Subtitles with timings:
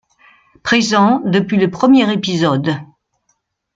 [0.63, 2.75] Présent depuis le premier épisode.